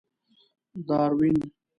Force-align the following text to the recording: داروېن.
داروېن. 0.87 1.37